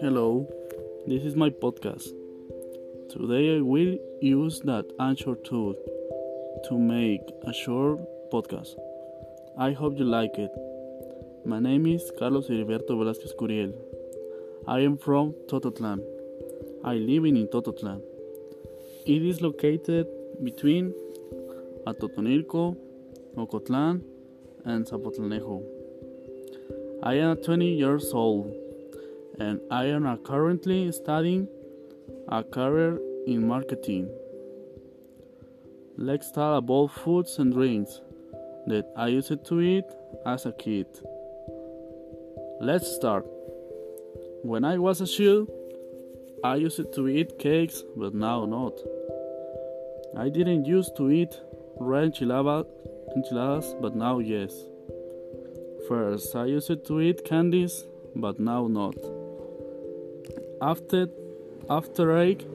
Hello, 0.00 0.48
this 1.06 1.22
is 1.22 1.36
my 1.36 1.48
podcast. 1.48 2.08
Today 3.12 3.58
I 3.58 3.60
will 3.60 3.96
use 4.20 4.58
that 4.64 4.86
Anchor 4.98 5.36
tool 5.36 5.76
to 6.68 6.76
make 6.76 7.20
a 7.44 7.52
short 7.52 8.00
podcast. 8.32 8.74
I 9.56 9.70
hope 9.70 9.96
you 9.96 10.04
like 10.04 10.38
it. 10.38 10.50
My 11.44 11.60
name 11.60 11.86
is 11.86 12.10
Carlos 12.18 12.48
Heriberto 12.48 12.96
Velázquez 12.96 13.36
Curiel. 13.38 13.72
I 14.66 14.80
am 14.80 14.98
from 14.98 15.36
Tototlan. 15.46 16.02
I 16.82 16.96
live 16.96 17.26
in 17.26 17.46
Tototlan. 17.46 18.02
It 19.06 19.22
is 19.22 19.40
located 19.40 20.08
between 20.42 20.92
Atotonilco, 21.86 22.76
Ocotlan, 23.36 24.02
and 24.66 24.84
Zapotlanejo. 24.84 25.62
I 27.02 27.14
am 27.14 27.36
20 27.36 27.66
years 27.66 28.12
old 28.12 28.52
and 29.38 29.60
I 29.70 29.86
am 29.86 30.04
currently 30.24 30.90
studying 30.92 31.48
a 32.28 32.42
career 32.42 32.98
in 33.26 33.46
marketing. 33.46 34.08
Let's 35.96 36.30
talk 36.32 36.58
about 36.58 36.88
foods 36.88 37.38
and 37.38 37.52
drinks 37.52 38.00
that 38.66 38.92
I 38.96 39.08
used 39.08 39.44
to 39.44 39.60
eat 39.60 39.84
as 40.26 40.44
a 40.46 40.52
kid. 40.52 40.86
Let's 42.60 42.90
start. 42.94 43.24
When 44.42 44.64
I 44.64 44.78
was 44.78 45.00
a 45.00 45.06
child, 45.06 45.48
I 46.44 46.56
used 46.56 46.92
to 46.94 47.08
eat 47.08 47.38
cakes, 47.38 47.82
but 47.96 48.14
now 48.14 48.44
not. 48.44 48.78
I 50.16 50.28
didn't 50.28 50.64
used 50.64 50.96
to 50.96 51.10
eat 51.10 51.40
red 51.78 52.04
enchiladas, 52.04 52.66
but 53.80 53.96
now 53.96 54.18
yes. 54.18 54.52
First, 55.88 56.36
I 56.36 56.46
used 56.46 56.84
to 56.86 57.00
eat 57.00 57.24
candies, 57.24 57.86
but 58.14 58.38
now 58.38 58.66
not. 58.66 58.94
After 60.60 61.08
after 61.70 62.16
egg, 62.16 62.46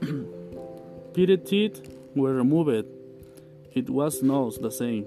pitted 1.14 1.46
teeth 1.46 1.80
were 2.16 2.34
removed. 2.34 2.86
It 3.74 3.88
was 3.88 4.22
not 4.22 4.60
the 4.60 4.70
same. 4.70 5.06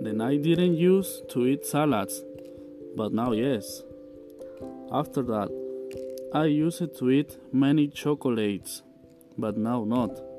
Then 0.00 0.20
I 0.20 0.36
didn't 0.36 0.76
use 0.76 1.22
to 1.30 1.46
eat 1.46 1.66
salads, 1.66 2.22
but 2.96 3.12
now 3.12 3.32
yes. 3.32 3.82
After 4.92 5.22
that, 5.22 5.50
I 6.32 6.44
used 6.44 6.96
to 6.98 7.10
eat 7.10 7.36
many 7.52 7.88
chocolates, 7.88 8.82
but 9.36 9.56
now 9.56 9.84
not. 9.84 10.29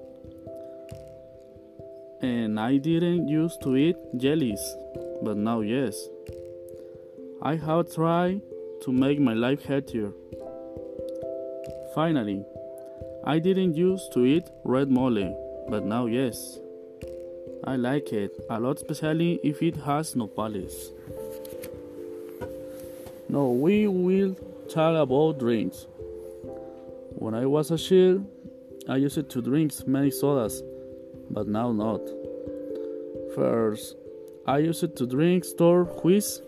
And 2.21 2.59
I 2.59 2.77
didn't 2.77 3.27
used 3.27 3.61
to 3.63 3.75
eat 3.75 3.97
jellies, 4.15 4.61
but 5.23 5.37
now 5.37 5.61
yes. 5.61 6.07
I 7.41 7.55
have 7.55 7.91
tried 7.93 8.41
to 8.83 8.91
make 8.91 9.19
my 9.19 9.33
life 9.33 9.65
healthier. 9.65 10.11
Finally, 11.95 12.45
I 13.23 13.39
didn't 13.39 13.75
used 13.75 14.13
to 14.13 14.25
eat 14.25 14.43
red 14.63 14.91
mole, 14.91 15.65
but 15.69 15.83
now 15.83 16.05
yes. 16.05 16.59
I 17.63 17.75
like 17.75 18.13
it 18.13 18.31
a 18.49 18.59
lot, 18.59 18.77
especially 18.77 19.39
if 19.43 19.63
it 19.63 19.77
has 19.77 20.13
nopales. 20.13 20.91
Now 23.29 23.47
we 23.47 23.87
will 23.87 24.35
talk 24.69 24.95
about 24.95 25.39
drinks. 25.39 25.87
When 27.15 27.33
I 27.33 27.45
was 27.45 27.71
a 27.71 27.77
child, 27.77 28.25
I 28.89 28.97
used 28.97 29.29
to 29.29 29.41
drink 29.41 29.87
many 29.87 30.11
sodas, 30.11 30.63
but 31.33 31.47
now 31.47 31.71
not. 31.71 32.01
First, 33.35 33.95
I 34.45 34.59
used 34.59 34.95
to 34.97 35.07
drink 35.07 35.45
store 35.45 35.85
whiz, 35.85 36.41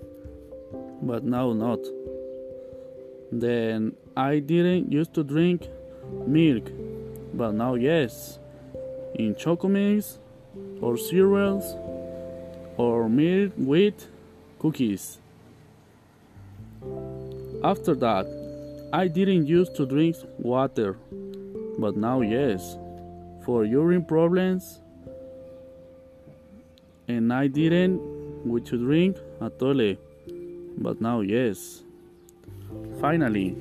but 1.01 1.23
now 1.23 1.53
not. 1.53 1.79
Then 3.31 3.95
I 4.15 4.39
didn't 4.39 4.91
used 4.91 5.13
to 5.15 5.23
drink 5.23 5.67
milk, 6.27 6.69
but 7.33 7.53
now 7.53 7.75
yes. 7.75 8.39
In 9.15 9.35
chocomilks 9.35 10.17
or 10.81 10.97
cereals 10.97 11.65
or 12.77 13.07
milk 13.07 13.53
with 13.57 14.07
cookies. 14.59 15.19
After 17.63 17.95
that, 17.95 18.25
I 18.91 19.07
didn't 19.07 19.47
used 19.47 19.75
to 19.77 19.85
drink 19.85 20.17
water, 20.37 20.97
but 21.79 21.95
now 21.95 22.21
yes. 22.21 22.77
For 23.45 23.65
urine 23.65 24.05
problems, 24.05 24.79
and 27.17 27.31
I 27.31 27.47
didn't 27.47 28.01
want 28.45 28.65
to 28.67 28.77
drink 28.77 29.17
atole, 29.39 29.97
but 30.77 30.99
now 30.99 31.21
yes. 31.21 31.83
Finally, 32.99 33.55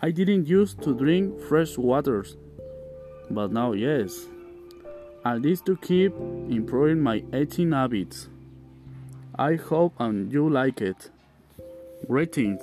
I 0.00 0.10
didn't 0.10 0.48
used 0.48 0.82
to 0.82 0.94
drink 0.94 1.40
fresh 1.42 1.78
waters, 1.78 2.36
but 3.30 3.52
now 3.52 3.72
yes. 3.72 4.26
At 5.24 5.40
least 5.40 5.66
to 5.66 5.76
keep 5.76 6.12
improving 6.50 7.00
my 7.00 7.22
eating 7.32 7.70
habits. 7.70 8.28
I 9.36 9.54
hope 9.54 9.94
and 10.00 10.32
you 10.32 10.50
like 10.50 10.80
it. 10.80 11.10
Greetings. 12.08 12.60